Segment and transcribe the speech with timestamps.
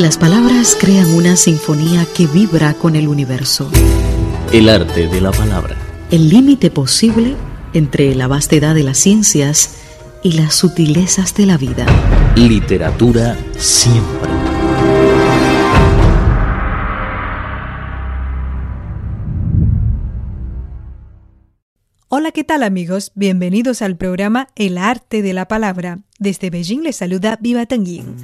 [0.00, 3.70] Las palabras crean una sinfonía que vibra con el universo.
[4.50, 5.76] El arte de la palabra.
[6.10, 7.34] El límite posible
[7.74, 9.76] entre la vastedad de las ciencias
[10.22, 11.84] y las sutilezas de la vida.
[12.34, 14.30] Literatura siempre.
[22.08, 23.12] Hola, ¿qué tal amigos?
[23.14, 25.98] Bienvenidos al programa El arte de la palabra.
[26.18, 28.16] Desde Beijing les saluda Viva Tanguin.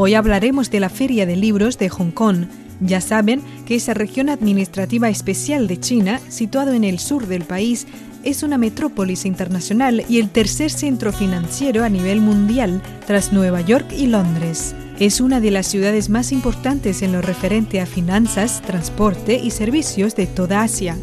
[0.00, 2.46] Hoy hablaremos de la Feria de Libros de Hong Kong.
[2.80, 7.88] Ya saben que esa región administrativa especial de China, situado en el sur del país,
[8.22, 13.86] es una metrópolis internacional y el tercer centro financiero a nivel mundial tras Nueva York
[13.90, 14.72] y Londres.
[15.00, 20.14] Es una de las ciudades más importantes en lo referente a finanzas, transporte y servicios
[20.14, 20.96] de toda Asia.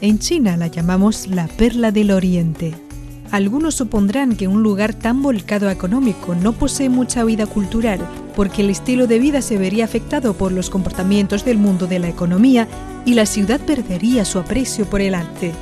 [0.00, 2.74] En China la llamamos la perla del Oriente.
[3.32, 7.98] Algunos supondrán que un lugar tan volcado económico no posee mucha vida cultural,
[8.36, 12.08] porque el estilo de vida se vería afectado por los comportamientos del mundo de la
[12.08, 12.68] economía
[13.06, 15.52] y la ciudad perdería su aprecio por el arte.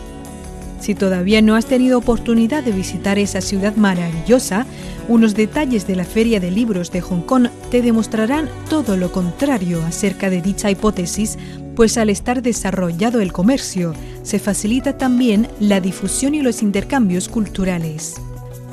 [0.80, 4.66] Si todavía no has tenido oportunidad de visitar esa ciudad maravillosa,
[5.08, 9.82] unos detalles de la Feria de Libros de Hong Kong te demostrarán todo lo contrario
[9.82, 11.38] acerca de dicha hipótesis,
[11.77, 18.16] pues al estar desarrollado el comercio, se facilita también la difusión y los intercambios culturales.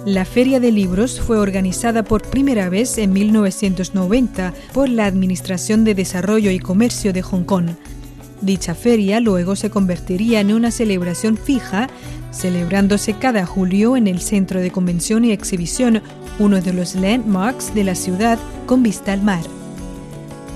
[0.06, 5.94] La Feria de Libros fue organizada por primera vez en 1990 por la Administración de
[5.94, 7.70] Desarrollo y Comercio de Hong Kong.
[8.42, 11.88] Dicha feria luego se convertiría en una celebración fija,
[12.32, 16.02] celebrándose cada julio en el Centro de Convención y Exhibición,
[16.40, 19.61] uno de los landmarks de la ciudad con vista al mar.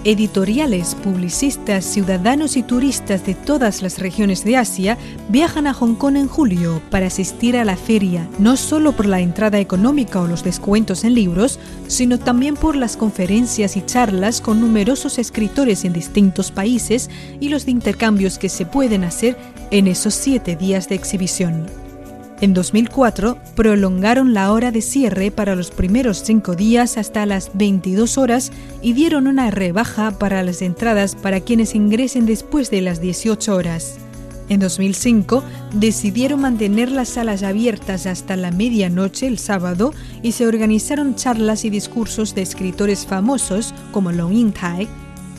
[0.08, 6.16] Editoriales, publicistas, ciudadanos y turistas de todas las regiones de Asia viajan a Hong Kong
[6.16, 10.44] en julio para asistir a la feria, no solo por la entrada económica o los
[10.44, 16.52] descuentos en libros, sino también por las conferencias y charlas con numerosos escritores en distintos
[16.52, 19.36] países y los intercambios que se pueden hacer
[19.72, 21.85] en esos siete días de exhibición.
[22.42, 28.18] En 2004 prolongaron la hora de cierre para los primeros cinco días hasta las 22
[28.18, 28.52] horas
[28.82, 34.00] y dieron una rebaja para las entradas para quienes ingresen después de las 18 horas.
[34.50, 41.16] En 2005 decidieron mantener las salas abiertas hasta la medianoche el sábado y se organizaron
[41.16, 44.88] charlas y discursos de escritores famosos como Long Ying-tai,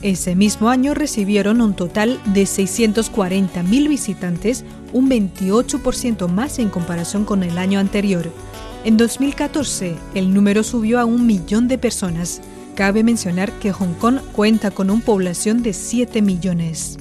[0.03, 7.43] ese mismo año recibieron un total de 640.000 visitantes, un 28% más en comparación con
[7.43, 8.31] el año anterior.
[8.85, 12.41] En 2014, el número subió a un millón de personas.
[12.75, 16.99] Cabe mencionar que Hong Kong cuenta con una población de 7 millones.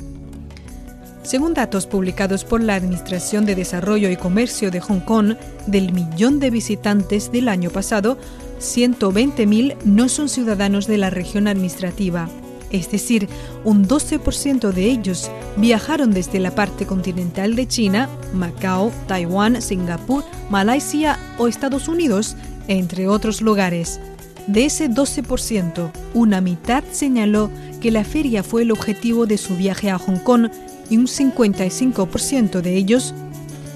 [1.21, 5.35] Según datos publicados por la Administración de Desarrollo y Comercio de Hong Kong,
[5.67, 8.17] del millón de visitantes del año pasado,
[8.59, 12.29] 120.000 no son ciudadanos de la región administrativa
[12.75, 13.27] es decir,
[13.63, 21.19] un 12% de ellos viajaron desde la parte continental de China, Macao, Taiwán, Singapur, Malasia
[21.37, 22.35] o Estados Unidos,
[22.67, 23.99] entre otros lugares.
[24.47, 27.49] De ese 12%, una mitad señaló
[27.81, 30.49] que la feria fue el objetivo de su viaje a Hong Kong
[30.89, 33.13] y un 55% de ellos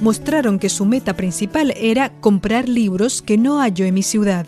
[0.01, 4.45] mostraron que su meta principal era comprar libros que no halló en mi ciudad.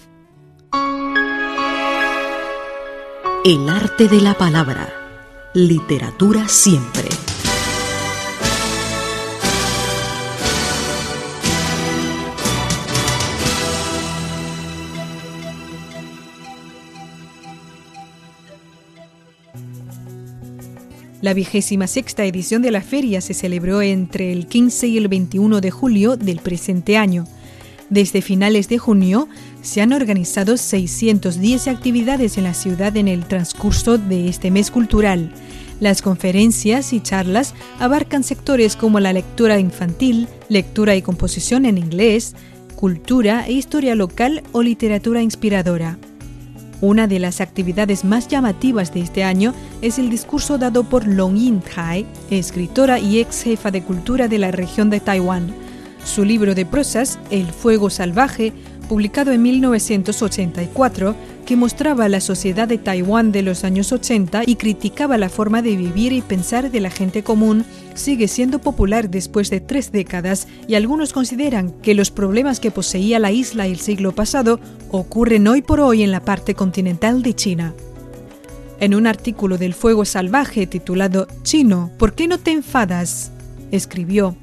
[3.43, 4.93] El arte de la palabra.
[5.55, 7.09] Literatura siempre.
[21.23, 25.61] La vigésima sexta edición de la feria se celebró entre el 15 y el 21
[25.61, 27.25] de julio del presente año.
[27.91, 29.27] Desde finales de junio
[29.61, 35.33] se han organizado 610 actividades en la ciudad en el transcurso de este mes cultural.
[35.81, 42.33] Las conferencias y charlas abarcan sectores como la lectura infantil, lectura y composición en inglés,
[42.77, 45.97] cultura e historia local o literatura inspiradora.
[46.79, 51.35] Una de las actividades más llamativas de este año es el discurso dado por Long
[51.35, 55.60] Yin-tai, escritora y ex jefa de cultura de la región de Taiwán
[56.05, 58.53] su libro de prosas, El Fuego Salvaje,
[58.87, 61.15] publicado en 1984,
[61.45, 65.75] que mostraba la sociedad de Taiwán de los años 80 y criticaba la forma de
[65.75, 70.75] vivir y pensar de la gente común, sigue siendo popular después de tres décadas y
[70.75, 74.59] algunos consideran que los problemas que poseía la isla el siglo pasado
[74.91, 77.73] ocurren hoy por hoy en la parte continental de China.
[78.79, 83.31] En un artículo del Fuego Salvaje titulado Chino, ¿por qué no te enfadas?
[83.71, 84.35] escribió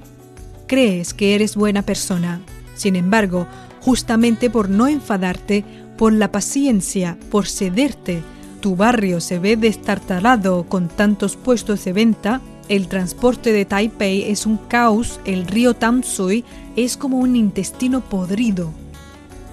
[0.69, 2.41] crees que eres buena persona.
[2.77, 3.49] Sin embargo,
[3.81, 5.65] justamente por no enfadarte,
[5.97, 8.23] por la paciencia, por cederte,
[8.61, 14.45] tu barrio se ve destartalado con tantos puestos de venta, el transporte de Taipei es
[14.45, 16.45] un caos, el río Tamsui
[16.77, 18.71] es como un intestino podrido.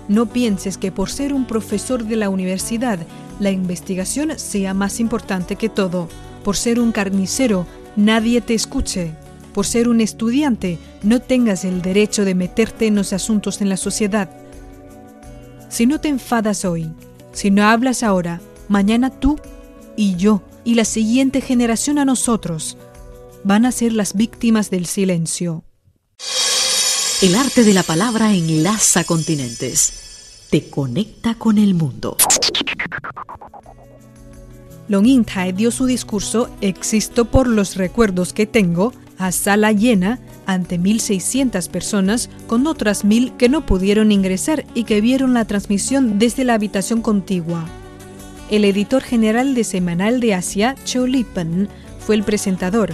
[0.08, 3.00] No pienses que por ser un profesor de la universidad,
[3.40, 6.10] la investigación sea más importante que todo.
[6.44, 7.66] Por ser un carnicero,
[7.96, 9.14] nadie te escuche.
[9.56, 13.78] Por ser un estudiante, no tengas el derecho de meterte en los asuntos en la
[13.78, 14.30] sociedad.
[15.70, 16.92] Si no te enfadas hoy,
[17.32, 19.40] si no hablas ahora, mañana tú
[19.96, 22.78] y yo y la siguiente generación a nosotros
[23.46, 25.64] van a ser las víctimas del silencio.
[27.22, 32.18] El arte de la palabra enlaza continentes, te conecta con el mundo.
[34.90, 40.80] Long Yingtai dio su discurso Existo por los recuerdos que tengo a sala llena ante
[40.80, 46.44] 1.600 personas con otras 1.000 que no pudieron ingresar y que vieron la transmisión desde
[46.44, 47.66] la habitación contigua.
[48.50, 51.68] El editor general de Semanal de Asia, Cho Lipen,
[52.00, 52.94] fue el presentador.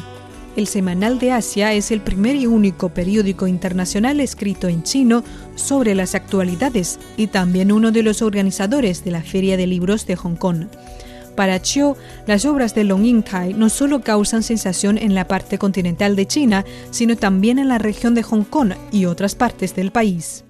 [0.55, 5.23] El Semanal de Asia es el primer y único periódico internacional escrito en chino
[5.55, 10.15] sobre las actualidades y también uno de los organizadores de la Feria de Libros de
[10.17, 10.65] Hong Kong.
[11.41, 11.95] Para Chiu,
[12.27, 16.65] las obras de Long Yingtai no solo causan sensación en la parte continental de China,
[16.91, 20.43] sino también en la región de Hong Kong y otras partes del país.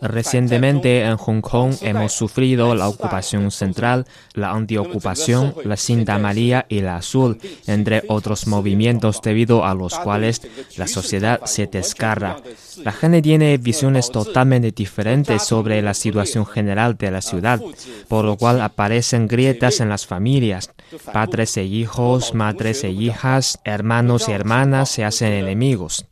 [0.00, 6.82] Recientemente en Hong Kong hemos sufrido la ocupación central, la antiocupación, la cinta amarilla y
[6.82, 10.40] la azul, entre otros movimientos debido a los cuales
[10.76, 12.40] la sociedad se descarga.
[12.84, 17.60] La gente tiene visiones totalmente diferentes sobre la situación general de la ciudad,
[18.06, 20.70] por lo cual aparecen grietas en las familias.
[21.12, 26.06] Padres e hijos, madres e hijas, hermanos y hermanas se hacen enemigos.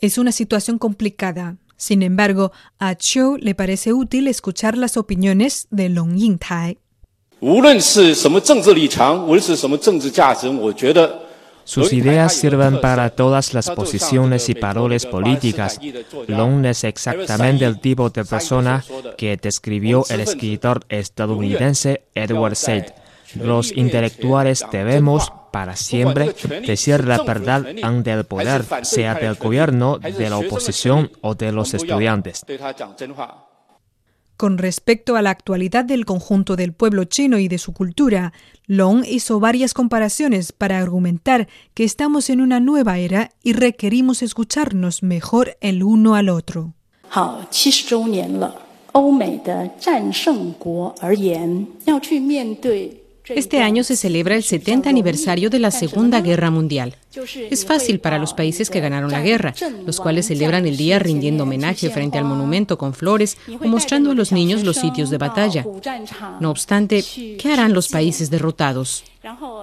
[0.00, 1.56] Es una situación complicada.
[1.76, 6.78] Sin embargo, a Chiu le parece útil escuchar las opiniones de Long Yingtai.
[11.64, 15.78] Sus ideas sirven para todas las posiciones y paroles políticas.
[16.26, 18.82] Long es exactamente el tipo de persona
[19.18, 22.86] que describió el escritor estadounidense Edward Said.
[23.34, 26.34] Los intelectuales debemos para siempre
[26.66, 31.74] decir la verdad ante el poder, sea del gobierno, de la oposición o de los
[31.74, 32.44] estudiantes.
[34.40, 38.32] Con respecto a la actualidad del conjunto del pueblo chino y de su cultura,
[38.66, 45.02] Long hizo varias comparaciones para argumentar que estamos en una nueva era y requerimos escucharnos
[45.02, 46.72] mejor el uno al otro.
[53.26, 56.96] Este año se celebra el 70 aniversario de la Segunda Guerra Mundial.
[57.50, 59.54] Es fácil para los países que ganaron la guerra,
[59.86, 64.14] los cuales celebran el día rindiendo homenaje frente al monumento con flores o mostrando a
[64.14, 65.66] los niños los sitios de batalla.
[66.40, 67.04] No obstante,
[67.38, 69.04] ¿qué harán los países derrotados?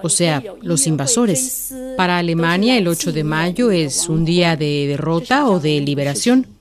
[0.04, 1.74] O sea, los invasores.
[1.95, 6.56] Para Alemania el 8 de mayo es un día de derrota o de liberación.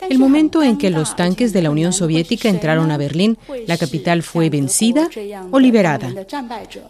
[0.00, 4.22] El momento en que los tanques de la Unión Soviética entraron a Berlín, la capital
[4.22, 5.08] fue vencida
[5.50, 6.12] o liberada.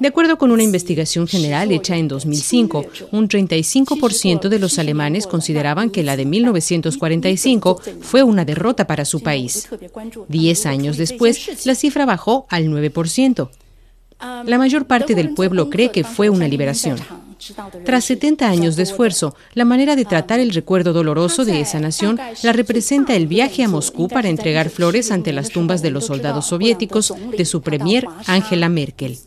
[0.01, 5.91] De acuerdo con una investigación general hecha en 2005, un 35% de los alemanes consideraban
[5.91, 9.69] que la de 1945 fue una derrota para su país.
[10.29, 13.49] Diez años después, la cifra bajó al 9%.
[14.47, 16.99] La mayor parte del pueblo cree que fue una liberación.
[17.85, 22.19] Tras 70 años de esfuerzo, la manera de tratar el recuerdo doloroso de esa nación
[22.43, 26.47] la representa el viaje a Moscú para entregar flores ante las tumbas de los soldados
[26.47, 29.19] soviéticos de su premier Angela Merkel.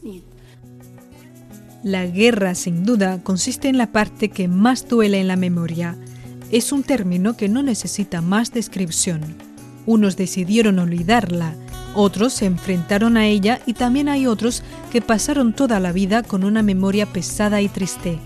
[1.84, 5.98] La guerra, sin duda, consiste en la parte que más duele en la memoria.
[6.52, 9.22] Es un término que no necesita más descripción.
[9.86, 11.56] Unos decidieron olvidarla,
[11.96, 16.44] otros se enfrentaron a ella y también hay otros que pasaron toda la vida con
[16.44, 18.20] una memoria pesada y triste.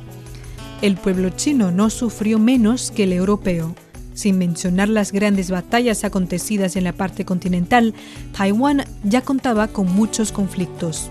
[0.81, 3.73] El pueblo chino no sufrió menos que el europeo.
[4.13, 7.93] Sin mencionar las grandes batallas acontecidas en la parte continental,
[8.35, 11.09] Taiwán ya contaba con muchos conflictos.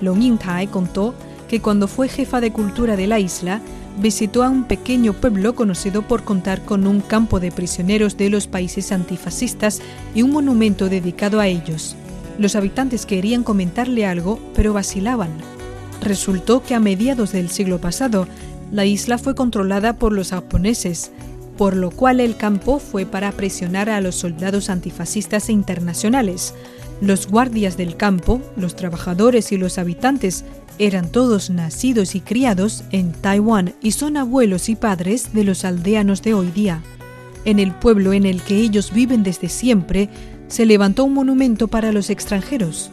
[0.00, 1.14] Long Yingtai contó
[1.48, 3.60] que cuando fue jefa de cultura de la isla,
[3.98, 8.46] visitó a un pequeño pueblo conocido por contar con un campo de prisioneros de los
[8.46, 9.80] países antifascistas
[10.14, 11.96] y un monumento dedicado a ellos.
[12.38, 15.30] Los habitantes querían comentarle algo, pero vacilaban.
[16.00, 18.26] Resultó que a mediados del siglo pasado,
[18.72, 21.10] la isla fue controlada por los japoneses,
[21.58, 26.54] por lo cual el campo fue para presionar a los soldados antifascistas e internacionales.
[27.00, 30.44] Los guardias del campo, los trabajadores y los habitantes
[30.78, 36.22] eran todos nacidos y criados en Taiwán y son abuelos y padres de los aldeanos
[36.22, 36.82] de hoy día.
[37.44, 40.08] En el pueblo en el que ellos viven desde siempre,
[40.48, 42.90] se levantó un monumento para los extranjeros.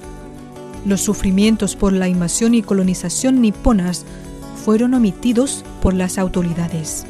[0.86, 4.06] Los sufrimientos por la invasión y colonización niponas
[4.64, 7.06] fueron omitidos por las autoridades.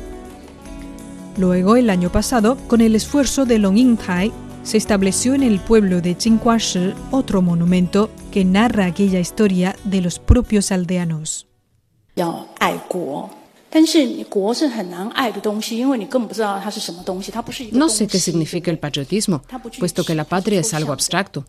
[1.38, 4.32] Luego, el año pasado, con el esfuerzo de Long Ying-tai,
[4.70, 10.20] se estableció en el pueblo de Jinghuashi otro monumento que narra aquella historia de los
[10.20, 11.48] propios aldeanos.
[17.72, 19.42] No sé qué significa el patriotismo,
[19.80, 21.46] puesto que la patria es algo abstracto.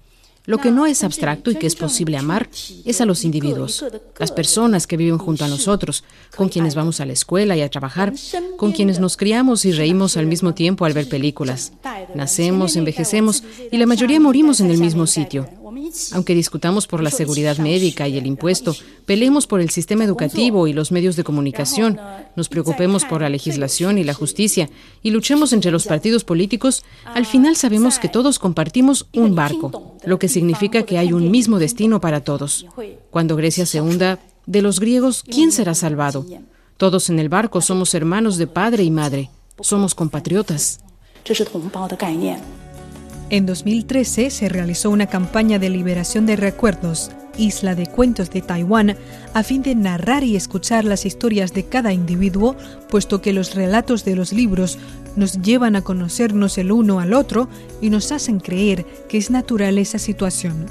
[0.46, 2.48] Lo que no es abstracto y que es posible amar
[2.86, 3.84] es a los individuos,
[4.18, 7.68] las personas que viven junto a nosotros, con quienes vamos a la escuela y a
[7.68, 8.14] trabajar,
[8.56, 11.72] con quienes nos criamos y reímos al mismo tiempo al ver películas.
[12.14, 15.48] Nacemos, envejecemos y la mayoría morimos en el mismo sitio.
[16.12, 18.74] Aunque discutamos por la seguridad médica y el impuesto,
[19.06, 21.98] peleemos por el sistema educativo y los medios de comunicación,
[22.36, 24.70] nos preocupemos por la legislación y la justicia
[25.02, 30.18] y luchemos entre los partidos políticos, al final sabemos que todos compartimos un barco, lo
[30.18, 32.66] que significa que hay un mismo destino para todos.
[33.10, 36.26] Cuando Grecia se hunda, de los griegos, ¿quién será salvado?
[36.76, 40.80] Todos en el barco somos hermanos de padre y madre, somos compatriotas.
[43.30, 48.96] En 2013 se realizó una campaña de liberación de recuerdos, Isla de Cuentos de Taiwán,
[49.34, 52.56] a fin de narrar y escuchar las historias de cada individuo,
[52.88, 54.78] puesto que los relatos de los libros
[55.14, 57.48] nos llevan a conocernos el uno al otro
[57.80, 60.66] y nos hacen creer que es natural esa situación.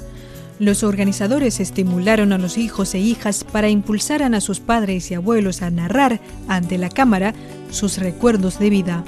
[0.58, 5.62] Los organizadores estimularon a los hijos e hijas para impulsar a sus padres y abuelos
[5.62, 7.32] a narrar ante la cámara
[7.70, 9.04] sus recuerdos de vida.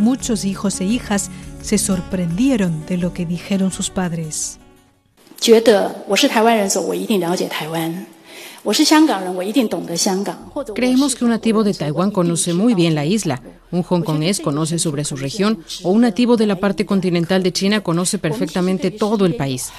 [0.00, 1.30] Muchos hijos e hijas
[1.60, 4.58] se sorprendieron de lo que dijeron sus padres.
[10.74, 15.04] Creemos que un nativo de Taiwán conoce muy bien la isla, un hongkonés conoce sobre
[15.04, 19.36] su región o un nativo de la parte continental de China conoce perfectamente todo el
[19.36, 19.70] país.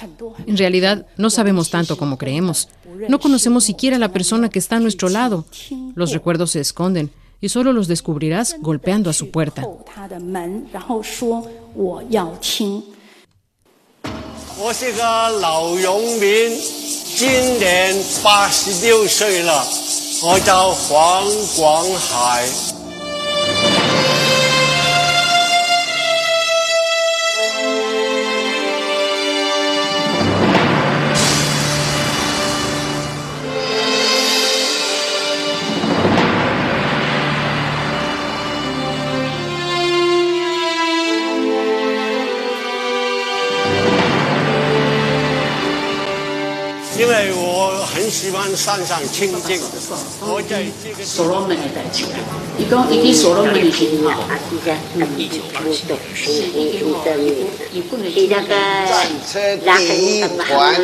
[0.46, 2.68] En realidad, no sabemos tanto como creemos.
[3.08, 5.46] No conocemos siquiera a la persona que está a nuestro lado.
[5.96, 7.10] Los recuerdos se esconden
[7.42, 9.66] y solo los descubrirás golpeando a su puerta.
[48.11, 49.61] 我很喜欢山上清静，
[50.19, 52.03] 我在这个所罗门的代志，
[52.59, 54.11] 伊讲伊去所罗门的时候，
[54.65, 54.77] 战
[59.25, 60.75] 车第一团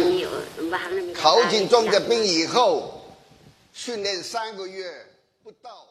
[1.14, 3.04] 考进装甲兵以后，
[3.74, 4.86] 训练三个月
[5.44, 5.90] 不到。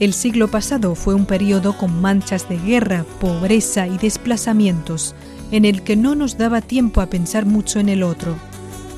[0.00, 5.14] El siglo pasado fue un periodo con manchas de guerra, pobreza y desplazamientos,
[5.50, 8.36] en el que no nos daba tiempo a pensar mucho en el otro.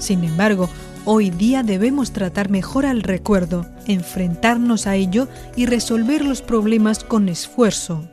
[0.02, 0.68] Sin embargo,
[1.06, 7.30] hoy día debemos tratar mejor al recuerdo, enfrentarnos a ello y resolver los problemas con
[7.30, 8.04] esfuerzo.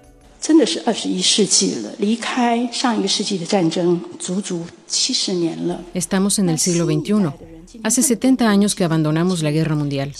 [5.95, 7.81] Estamos en el siglo XXI.
[7.83, 10.15] Hace 70 años que abandonamos la guerra mundial.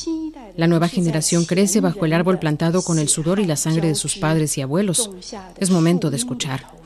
[0.57, 3.95] La nueva generación crece bajo el árbol plantado con el sudor y la sangre de
[3.95, 5.11] sus padres y abuelos.
[5.59, 6.78] Es momento de escuchar.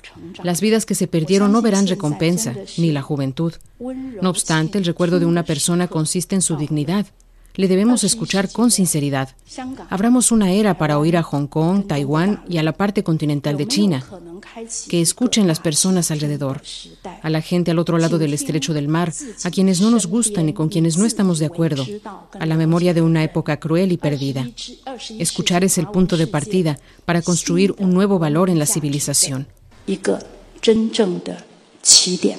[0.42, 3.54] Las vidas que se perdieron no verán recompensa, ni la juventud.
[3.78, 7.06] No obstante, el recuerdo de una persona consiste en su dignidad,
[7.54, 9.28] le debemos escuchar con sinceridad.
[9.90, 13.68] Abramos una era para oír a Hong Kong, Taiwán y a la parte continental de
[13.68, 14.04] China.
[14.88, 16.62] Que escuchen las personas alrededor,
[17.22, 19.12] a la gente al otro lado del estrecho del mar,
[19.44, 21.86] a quienes no nos gustan y con quienes no estamos de acuerdo,
[22.38, 24.48] a la memoria de una época cruel y perdida.
[25.18, 29.46] Escuchar es el punto de partida para construir un nuevo valor en la civilización.
[29.86, 30.22] 一个
[30.60, 31.44] 真正的
[31.82, 32.38] 起点。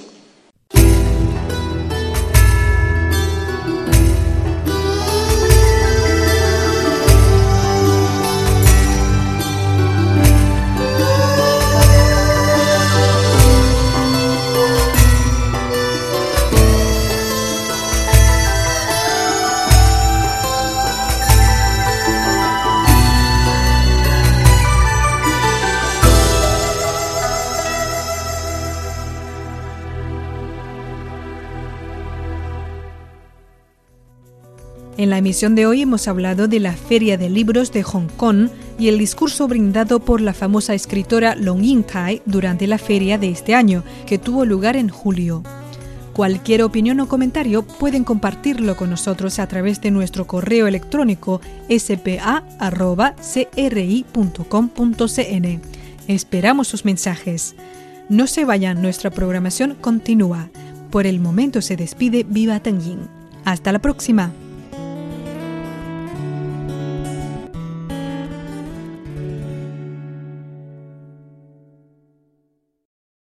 [35.13, 38.87] La emisión de hoy hemos hablado de la Feria de Libros de Hong Kong y
[38.87, 43.83] el discurso brindado por la famosa escritora Long Ying-kai durante la feria de este año,
[44.07, 45.43] que tuvo lugar en julio.
[46.13, 52.41] Cualquier opinión o comentario pueden compartirlo con nosotros a través de nuestro correo electrónico spa.cri.com.cn.
[56.07, 57.55] Esperamos sus mensajes.
[58.09, 60.49] No se vayan, nuestra programación continúa.
[60.89, 63.01] Por el momento se despide Viva Tanguín.
[63.45, 64.33] Hasta la próxima.